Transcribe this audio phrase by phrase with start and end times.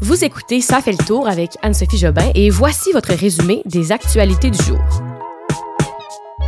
[0.00, 4.48] Vous écoutez Ça fait le tour avec Anne-Sophie Jobin et voici votre résumé des actualités
[4.48, 4.78] du jour.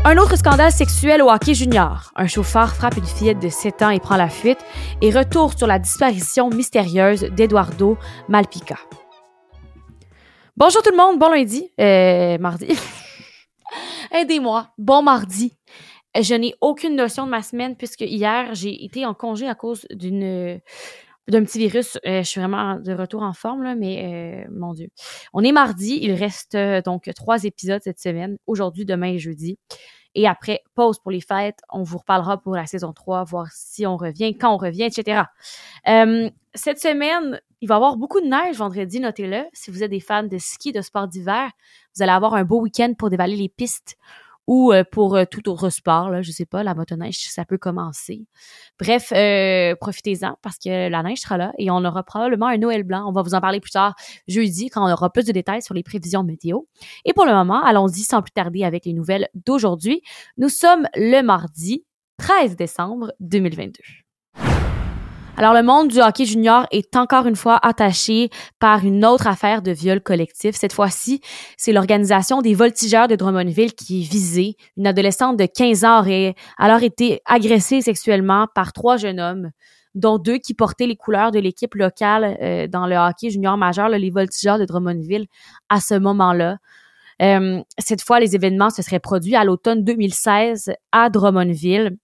[0.04, 2.12] Un autre scandale sexuel au hockey junior.
[2.14, 4.64] Un chauffeur frappe une fillette de 7 ans et prend la fuite
[5.02, 8.76] et retour sur la disparition mystérieuse d'Eduardo Malpica.
[10.56, 12.68] Bonjour tout le monde, bon lundi, euh, mardi.
[14.12, 15.56] Aidez-moi, bon mardi.
[16.14, 19.86] Je n'ai aucune notion de ma semaine puisque hier j'ai été en congé à cause
[19.90, 20.60] d'une
[21.28, 21.98] d'un petit virus.
[22.06, 24.88] Euh, je suis vraiment de retour en forme, là, mais euh, mon Dieu.
[25.32, 25.98] On est mardi.
[26.02, 28.36] Il reste euh, donc trois épisodes cette semaine.
[28.46, 29.58] Aujourd'hui, demain et jeudi.
[30.14, 31.60] Et après, pause pour les fêtes.
[31.70, 35.22] On vous reparlera pour la saison 3, voir si on revient, quand on revient, etc.
[36.54, 39.44] cette semaine, il va y avoir beaucoup de neige vendredi, notez-le.
[39.52, 41.50] Si vous êtes des fans de ski, de sport d'hiver,
[41.94, 43.96] vous allez avoir un beau week-end pour dévaler les pistes
[44.46, 47.58] ou euh, pour euh, tout autre sport, là, je sais pas, la motoneige, ça peut
[47.58, 48.26] commencer.
[48.78, 52.82] Bref, euh, profitez-en parce que la neige sera là et on aura probablement un Noël
[52.82, 53.08] blanc.
[53.08, 53.94] On va vous en parler plus tard
[54.28, 56.60] jeudi quand on aura plus de détails sur les prévisions météo.
[57.04, 60.02] Et pour le moment, allons-y sans plus tarder avec les nouvelles d'aujourd'hui.
[60.36, 61.84] Nous sommes le mardi
[62.18, 64.09] 13 décembre 2022.
[65.36, 68.28] Alors, le monde du hockey junior est encore une fois attaché
[68.58, 70.54] par une autre affaire de viol collectif.
[70.54, 71.20] Cette fois-ci,
[71.56, 74.56] c'est l'organisation des voltigeurs de Drummondville qui est visée.
[74.76, 79.50] Une adolescente de 15 ans aurait alors été agressée sexuellement par trois jeunes hommes
[79.94, 83.88] dont deux qui portaient les couleurs de l'équipe locale euh, dans le hockey junior majeur,
[83.88, 85.26] les voltigeurs de Drummondville,
[85.68, 86.58] à ce moment-là.
[87.22, 91.96] Euh, cette fois, les événements se seraient produits à l'automne 2016 à Drummondville.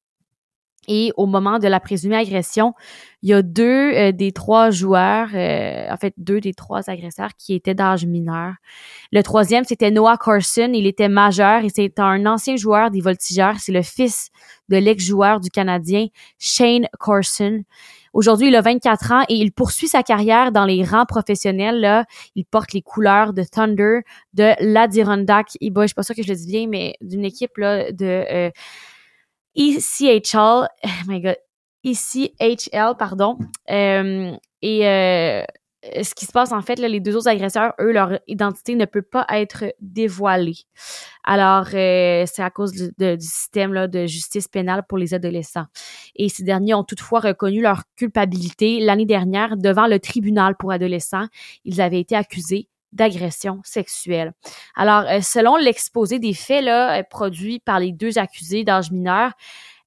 [0.89, 2.75] Et au moment de la présumée agression,
[3.23, 7.31] il y a deux euh, des trois joueurs, euh, en fait deux des trois agresseurs
[7.37, 8.55] qui étaient d'âge mineur.
[9.13, 10.71] Le troisième, c'était Noah Carson.
[10.73, 13.57] Il était majeur et c'est un ancien joueur des Voltigeurs.
[13.59, 14.31] C'est le fils
[14.69, 16.07] de l'ex-joueur du Canadien
[16.39, 17.63] Shane Carson.
[18.17, 21.81] Aujourd'hui, il a 24 ans et il poursuit sa carrière dans les rangs professionnels.
[21.81, 22.07] Là.
[22.35, 24.01] Il porte les couleurs de Thunder,
[24.33, 25.49] de l'Adirondack.
[25.61, 27.93] Et bon, je suis pas sûre que je le dis bien, mais d'une équipe là,
[27.93, 28.25] de...
[28.31, 28.51] Euh,
[29.57, 31.37] ECHL, oh my god,
[31.85, 33.39] ECHL, pardon.
[33.71, 35.43] Euh, et euh,
[36.03, 38.85] ce qui se passe, en fait, là, les deux autres agresseurs, eux, leur identité ne
[38.85, 40.59] peut pas être dévoilée.
[41.25, 42.91] Alors, euh, c'est à cause du,
[43.21, 45.67] système là, de justice pénale pour les adolescents.
[46.17, 51.27] Et ces derniers ont toutefois reconnu leur culpabilité l'année dernière devant le tribunal pour adolescents.
[51.65, 54.33] Ils avaient été accusés d'agression sexuelle.
[54.75, 59.33] Alors, euh, selon l'exposé des faits là, euh, produit par les deux accusés d'âge mineur,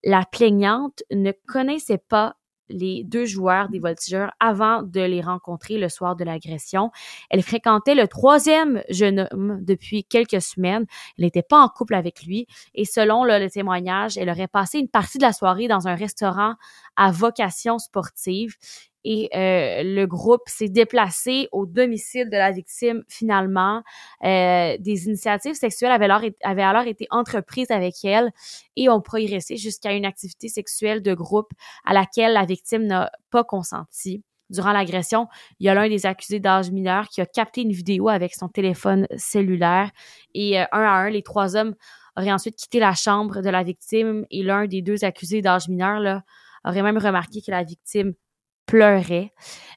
[0.04, 2.36] la plaignante ne connaissait pas
[2.70, 6.92] les deux joueurs des voltigeurs avant de les rencontrer le soir de l'agression.
[7.30, 10.86] Elle fréquentait le troisième jeune homme depuis quelques semaines.
[11.18, 14.88] Elle n'était pas en couple avec lui et selon le témoignage, elle aurait passé une
[14.88, 16.54] partie de la soirée dans un restaurant
[16.96, 18.56] à vocation sportive
[19.04, 23.82] et euh, le groupe s'est déplacé au domicile de la victime finalement.
[24.24, 28.32] Euh, des initiatives sexuelles avaient alors, avaient alors été entreprises avec elle
[28.76, 31.52] et ont progressé jusqu'à une activité sexuelle de groupe
[31.86, 34.24] à laquelle la victime n'a pas consenti.
[34.50, 35.28] Durant l'agression,
[35.60, 38.50] il y a l'un des accusés d'âge mineur qui a capté une vidéo avec son
[38.50, 39.92] téléphone cellulaire
[40.34, 41.76] et euh, un à un, les trois hommes
[42.18, 46.00] auraient ensuite quitté la chambre de la victime et l'un des deux accusés d'âge mineur
[46.00, 46.24] là,
[46.66, 48.14] aurait même remarqué que la victime
[48.70, 49.34] pleurait.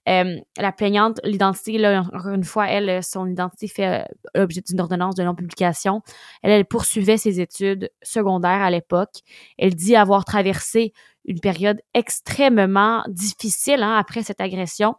[0.08, 4.04] Euh, la plaignante, l'identité, là, encore une fois, elle, son identité fait euh,
[4.34, 6.02] l'objet d'une ordonnance de non-publication.
[6.42, 9.20] Elle, elle poursuivait ses études secondaires à l'époque.
[9.56, 10.92] Elle dit avoir traversé
[11.24, 14.96] une période extrêmement difficile hein, après cette agression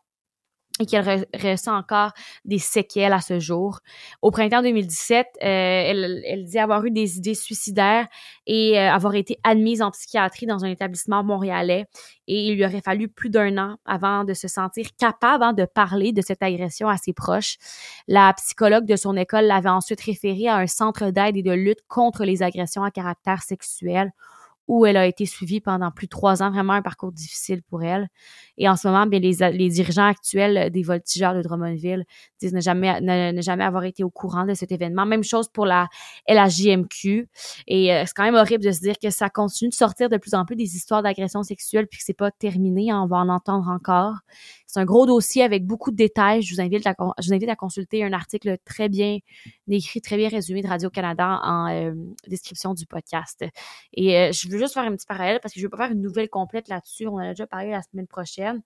[0.79, 2.13] et qu'elle ressent encore
[2.45, 3.79] des séquelles à ce jour.
[4.23, 8.07] Au printemps 2017, euh, elle, elle, dit avoir eu des idées suicidaires
[8.47, 11.85] et euh, avoir été admise en psychiatrie dans un établissement montréalais.
[12.27, 15.65] Et il lui aurait fallu plus d'un an avant de se sentir capable hein, de
[15.65, 17.57] parler de cette agression à ses proches.
[18.07, 21.81] La psychologue de son école l'avait ensuite référée à un centre d'aide et de lutte
[21.87, 24.11] contre les agressions à caractère sexuel
[24.67, 27.83] où elle a été suivie pendant plus de trois ans, vraiment un parcours difficile pour
[27.83, 28.07] elle.
[28.57, 32.05] Et en ce moment, bien, les, les dirigeants actuels des voltigeurs de Drummondville
[32.39, 35.05] disent ne jamais, ne, jamais avoir été au courant de cet événement.
[35.05, 35.87] Même chose pour la
[36.29, 37.29] LHJMQ.
[37.67, 40.17] Et euh, c'est quand même horrible de se dire que ça continue de sortir de
[40.17, 42.93] plus en plus des histoires d'agression sexuelle puis que c'est pas terminé.
[42.93, 44.15] On va en entendre encore.
[44.73, 46.41] C'est un gros dossier avec beaucoup de détails.
[46.41, 49.19] Je vous invite à, consulter un article très bien
[49.67, 51.93] écrit, très bien résumé de Radio-Canada en euh,
[52.27, 53.45] description du podcast.
[53.93, 55.91] Et euh, je veux juste faire un petit parallèle parce que je veux pas faire
[55.91, 57.05] une nouvelle complète là-dessus.
[57.05, 58.63] On en a déjà parlé la semaine prochaine.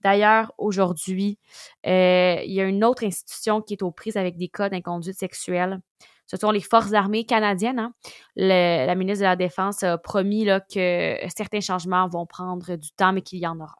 [0.00, 1.38] D'ailleurs, aujourd'hui,
[1.86, 5.18] euh, il y a une autre institution qui est aux prises avec des cas d'inconduite
[5.18, 5.80] sexuelle.
[6.26, 7.80] Ce sont les forces armées canadiennes.
[7.80, 7.92] Hein.
[8.36, 13.20] la ministre de la Défense a promis que certains changements vont prendre du temps, mais
[13.20, 13.76] qu'il y en aura.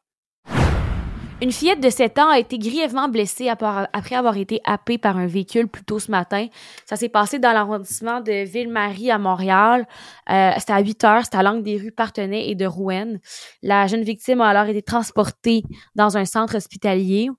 [1.41, 5.25] Une fillette de 7 ans a été grièvement blessée après avoir été happée par un
[5.25, 6.45] véhicule plus tôt ce matin.
[6.85, 9.87] Ça s'est passé dans l'arrondissement de Ville-Marie à Montréal.
[10.29, 13.17] Euh, c'était à 8 heures, c'était à l'angle des rues Partenay et de Rouen.
[13.63, 15.63] La jeune victime a alors été transportée
[15.95, 17.31] dans un centre hospitalier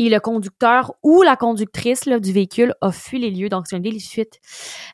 [0.00, 3.80] et le conducteur ou la conductrice du véhicule a fui les lieux, donc c'est un
[3.80, 4.40] délit de fuite,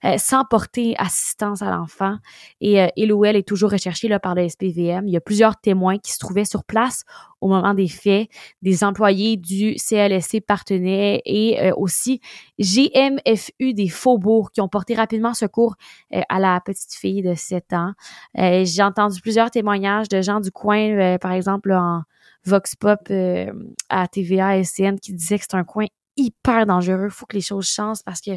[0.04, 2.16] euh, sans porter assistance à l'enfant.
[2.60, 5.06] Et euh, il ou elle est toujours recherché là, par le SPVM.
[5.06, 7.04] Il y a plusieurs témoins qui se trouvaient sur place
[7.40, 8.28] au moment des faits,
[8.62, 12.20] des employés du CLSC partenaient et euh, aussi
[12.58, 15.76] GMFU des Faubourgs qui ont porté rapidement secours
[16.14, 17.92] euh, à la petite fille de 7 ans.
[18.34, 22.02] J'ai entendu plusieurs témoignages de gens du coin, par exemple en
[22.46, 23.52] Vox Pop euh,
[23.88, 27.10] à TVA, SCN, qui disait que c'est un coin hyper dangereux.
[27.10, 28.30] Faut que les choses changent parce que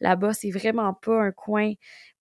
[0.00, 1.72] là-bas, c'est vraiment pas un coin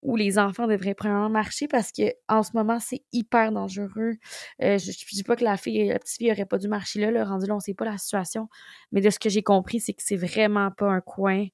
[0.01, 4.17] où les enfants devraient vraiment marcher parce que en ce moment, c'est hyper dangereux.
[4.61, 6.99] Euh, je, ne dis pas que la fille, la petite fille aurait pas dû marcher
[6.99, 8.47] là, le rendu là, on sait pas la situation.
[8.91, 11.45] Mais de ce que j'ai compris, c'est que c'est vraiment pas un coin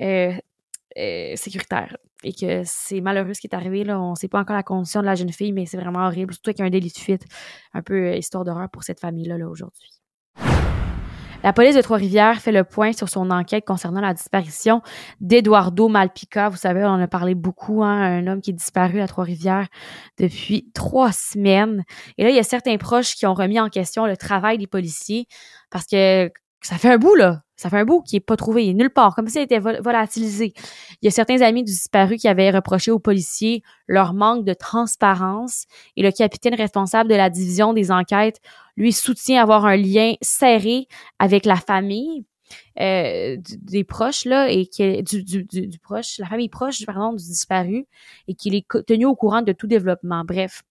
[0.00, 0.32] euh,
[1.36, 3.84] sécuritaire et que c'est malheureux ce qui est arrivé.
[3.84, 4.00] Là.
[4.00, 6.32] On ne sait pas encore la condition de la jeune fille, mais c'est vraiment horrible.
[6.34, 7.24] Surtout qu'il y a un délit de fuite.
[7.74, 9.90] Un peu euh, histoire d'horreur pour cette famille-là là, aujourd'hui.
[11.42, 14.82] La police de Trois-Rivières fait le point sur son enquête concernant la disparition
[15.20, 16.48] d'Eduardo Malpica.
[16.48, 19.68] Vous savez, on en a parlé beaucoup, hein, un homme qui est disparu à Trois-Rivières
[20.18, 21.84] depuis trois semaines.
[22.18, 24.66] Et là, il y a certains proches qui ont remis en question le travail des
[24.66, 25.28] policiers
[25.70, 26.32] parce que
[26.62, 27.42] ça fait un bout, là.
[27.56, 28.72] Ça fait un bout qui est pas trouvé.
[28.74, 29.14] nulle part.
[29.14, 30.52] Comme ça, il était volatilisé.
[31.00, 34.52] Il y a certains amis du disparu qui avaient reproché aux policiers leur manque de
[34.52, 35.64] transparence
[35.96, 38.40] et le capitaine responsable de la division des enquêtes
[38.76, 40.86] lui soutient avoir un lien serré
[41.18, 42.24] avec la famille.
[42.78, 47.86] Euh, des proches là et qui du, proche la famille proche pardon du disparu
[48.28, 50.62] et qu'il est tenu au courant de tout développement bref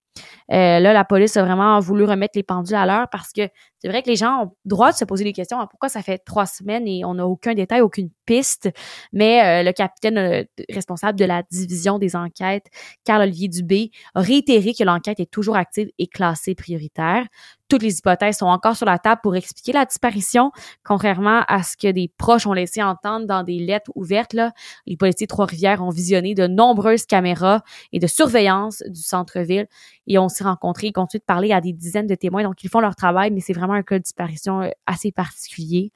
[0.51, 3.49] euh, là, la police a vraiment voulu remettre les pendules à l'heure parce que
[3.85, 5.59] c'est vrai que les gens ont droit de se poser des questions.
[5.69, 8.67] Pourquoi ça fait trois semaines et on n'a aucun détail, aucune piste?
[9.13, 12.65] Mais euh, le capitaine euh, responsable de la division des enquêtes,
[13.03, 17.27] Carl-Olivier Dubé, a réitéré que l'enquête est toujours active et classée prioritaire.
[17.67, 20.51] Toutes les hypothèses sont encore sur la table pour expliquer la disparition,
[20.83, 24.33] contrairement à ce que des proches ont laissé entendre dans des lettres ouvertes.
[24.33, 24.51] Là,
[24.85, 27.61] les policiers de Trois-Rivières ont visionné de nombreuses caméras
[27.91, 29.67] et de surveillance du centre-ville
[30.07, 32.43] et on s'est rencontrés, ils continuent de parler à des dizaines de témoins.
[32.43, 35.91] Donc, ils font leur travail, mais c'est vraiment un cas de disparition euh, assez particulier.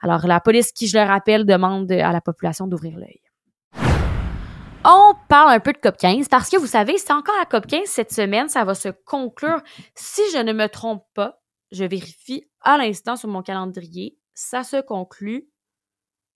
[0.00, 3.20] Alors, la police, qui, je le rappelle, demande à la population d'ouvrir l'œil.
[4.86, 8.12] On parle un peu de COP15 parce que vous savez, c'est encore la COP15 cette
[8.12, 8.48] semaine.
[8.48, 9.62] Ça va se conclure,
[9.94, 11.40] si je ne me trompe pas,
[11.72, 15.48] je vérifie à l'instant sur mon calendrier, ça se conclut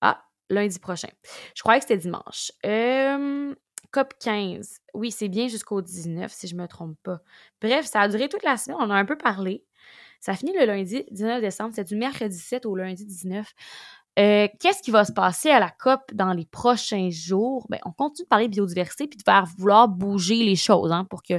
[0.01, 1.09] à lundi prochain.
[1.55, 2.53] Je croyais que c'était dimanche.
[2.65, 3.55] Euh,
[3.93, 4.81] COP 15.
[4.95, 7.21] Oui, c'est bien jusqu'au 19, si je ne me trompe pas.
[7.61, 8.79] Bref, ça a duré toute la semaine.
[8.81, 9.65] On a un peu parlé.
[10.21, 11.73] Ça finit le lundi 19 décembre.
[11.75, 13.47] C'est du mercredi 7 au lundi 19.
[14.19, 17.67] Euh, qu'est-ce qui va se passer à la COP dans les prochains jours?
[17.69, 21.05] Ben, on continue de parler de biodiversité puis de faire vouloir bouger les choses hein,
[21.05, 21.35] pour que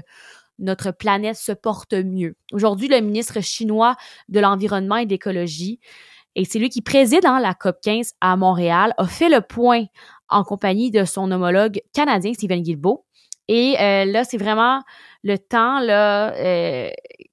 [0.60, 2.36] notre planète se porte mieux.
[2.54, 3.96] Aujourd'hui, le ministre chinois
[4.30, 5.80] de l'Environnement et de l'Écologie,
[6.36, 9.86] et c'est lui qui préside hein, la COP 15 à Montréal, a fait le point
[10.30, 13.06] en compagnie de son homologue canadien, Stephen Guilbeault.
[13.48, 14.82] Et euh, là, c'est vraiment
[15.24, 16.90] le temps là, euh,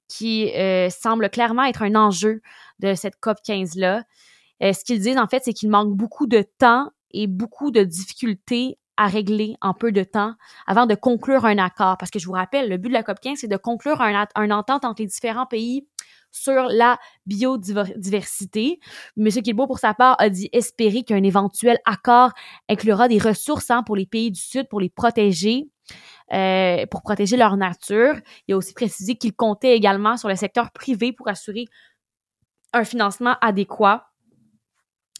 [0.07, 2.41] qui euh, semble clairement être un enjeu
[2.79, 4.03] de cette COP 15-là.
[4.61, 8.77] ce qu'ils disent, en fait, c'est qu'il manque beaucoup de temps et beaucoup de difficultés
[8.97, 10.33] à régler en peu de temps
[10.65, 11.97] avant de conclure un accord.
[11.97, 14.25] Parce que je vous rappelle, le but de la COP 15, c'est de conclure un,
[14.35, 15.87] un entente entre les différents pays
[16.31, 18.79] sur la biodiversité.
[19.17, 19.29] M.
[19.29, 22.31] Kilbo, pour sa part, a dit espérer qu'un éventuel accord
[22.69, 25.69] inclura des ressources hein, pour les pays du Sud pour les protéger.
[26.33, 28.15] Euh, pour protéger leur nature.
[28.47, 31.67] Il a aussi précisé qu'il comptait également sur le secteur privé pour assurer
[32.73, 34.07] un financement adéquat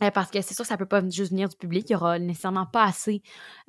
[0.04, 1.90] euh, parce que c'est sûr ça peut pas juste venir du public.
[1.90, 3.24] Il y aura nécessairement pas assez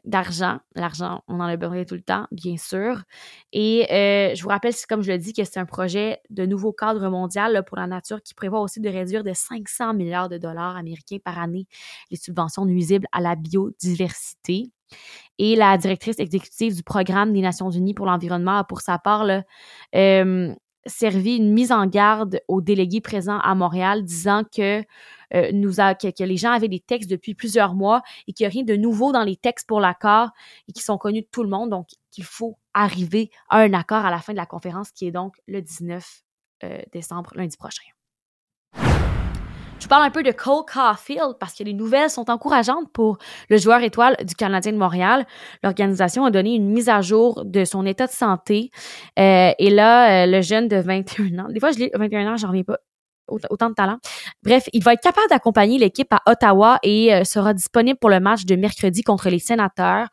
[0.05, 0.59] d'argent.
[0.75, 3.03] L'argent, on en a besoin tout le temps, bien sûr.
[3.53, 6.73] Et euh, je vous rappelle, comme je le dis, que c'est un projet de nouveau
[6.73, 10.77] cadre mondial pour la nature qui prévoit aussi de réduire de 500 milliards de dollars
[10.77, 11.67] américains par année
[12.11, 14.71] les subventions nuisibles à la biodiversité.
[15.39, 19.25] Et la directrice exécutive du programme des Nations Unies pour l'environnement a pour sa part
[19.25, 19.45] là,
[19.95, 20.55] euh,
[20.87, 24.83] servi une mise en garde aux délégués présents à Montréal disant que
[25.35, 28.49] euh, nous a, que, les gens avaient des textes depuis plusieurs mois et qu'il n'y
[28.49, 30.31] a rien de nouveau dans les textes pour l'accord
[30.69, 31.71] et qui sont connus de tout le monde.
[31.71, 35.13] Donc, qu'il faut arriver à un accord à la fin de la conférence qui est
[35.13, 36.23] donc le 19
[36.65, 37.98] euh, décembre, lundi prochain.
[39.79, 43.19] Je vous parle un peu de Cole Caulfield parce que les nouvelles sont encourageantes pour
[43.49, 45.25] le joueur étoile du Canadien de Montréal.
[45.63, 48.71] L'organisation a donné une mise à jour de son état de santé.
[49.19, 52.49] Euh, et là, le jeune de 21 ans, des fois je lis 21 ans, j'en
[52.49, 52.79] reviens pas
[53.29, 53.99] autant de talent.
[54.43, 58.21] Bref, il va être capable d'accompagner l'équipe à Ottawa et euh, sera disponible pour le
[58.21, 60.09] match de mercredi contre les sénateurs.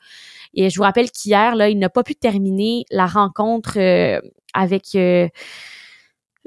[0.53, 4.19] Et je vous rappelle qu'hier, là, il n'a pas pu terminer la rencontre euh,
[4.53, 5.27] avec euh,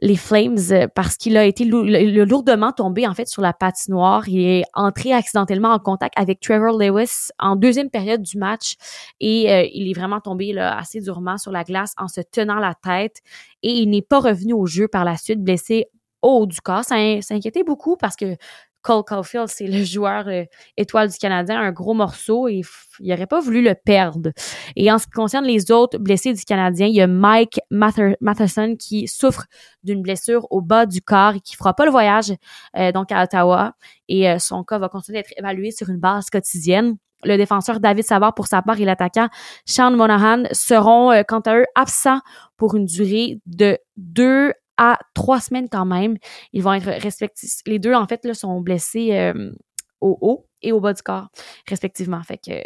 [0.01, 4.29] les Flames parce qu'il a été lourdement tombé en fait sur la patinoire.
[4.29, 8.77] Il est entré accidentellement en contact avec Trevor Lewis en deuxième période du match
[9.21, 13.17] et il est vraiment tombé assez durement sur la glace en se tenant la tête
[13.63, 15.87] et il n'est pas revenu au jeu par la suite blessé
[16.23, 16.85] haut du corps.
[16.85, 18.37] Ça, ça inquiétait beaucoup parce que
[18.83, 20.45] Cole Caulfield, c'est le joueur euh,
[20.77, 22.63] étoile du Canadien, un gros morceau et
[23.01, 24.31] il n'aurait pas voulu le perdre.
[24.77, 28.77] Et en ce qui concerne les autres blessés du Canadien, il y a Mike Matheson
[28.79, 29.47] qui souffre
[29.83, 32.33] d'une blessure au bas du corps et qui fera pas le voyage
[32.77, 33.73] euh, donc à Ottawa
[34.09, 36.97] et euh, son cas va continuer d'être évalué sur une base quotidienne.
[37.25, 39.29] Le défenseur David Savard pour sa part et l'attaquant
[39.67, 42.21] Sean Monahan seront quant à eux absents
[42.57, 46.17] pour une durée de deux à trois semaines quand même.
[46.53, 47.61] Ils vont être respectifs.
[47.67, 49.53] Les deux, en fait, là, sont blessés euh,
[50.01, 51.29] au haut et au bas du corps,
[51.69, 52.23] respectivement.
[52.23, 52.63] Fait que euh,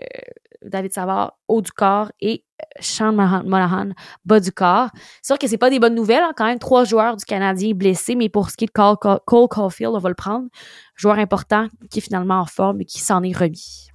[0.62, 3.90] David Savard, haut du corps et euh, Sean Monahan,
[4.24, 4.88] bas du corps.
[5.22, 6.58] C'est sûr que c'est pas des bonnes nouvelles, hein, quand même.
[6.58, 9.98] Trois joueurs du Canadien blessés, mais pour ce qui est de Cole, Cole Caulfield, on
[9.98, 10.48] va le prendre.
[10.94, 13.91] Joueur important qui est finalement en forme et qui s'en est remis.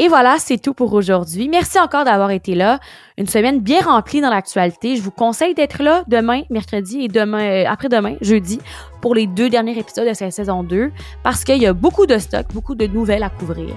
[0.00, 1.50] Et voilà, c'est tout pour aujourd'hui.
[1.50, 2.80] Merci encore d'avoir été là.
[3.18, 4.96] Une semaine bien remplie dans l'actualité.
[4.96, 8.60] Je vous conseille d'être là demain, mercredi et demain, euh, après-demain, jeudi,
[9.02, 10.90] pour les deux derniers épisodes de cette saison 2,
[11.22, 13.74] parce qu'il y a beaucoup de stock, beaucoup de nouvelles à couvrir.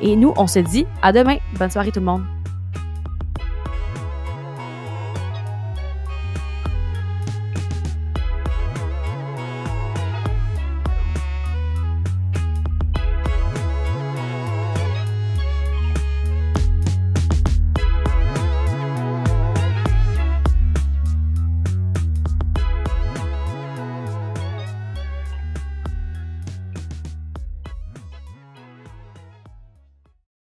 [0.00, 1.36] Et nous, on se dit à demain.
[1.58, 2.35] Bonne soirée tout le monde.